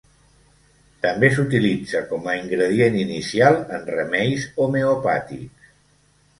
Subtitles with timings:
[1.05, 5.73] També s'utilitza com a ingredient inicial en remeis homeopàtics.